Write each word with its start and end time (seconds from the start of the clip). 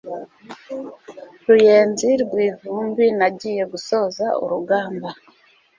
Ruyenzi 1.45 2.09
rwivumbi 2.23 3.05
nagiye 3.19 3.63
gusoza 3.73 4.25
urugamba 4.43 5.09